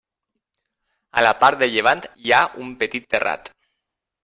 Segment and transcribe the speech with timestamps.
[1.21, 3.55] A la part de llevant hi ha un petit terrat.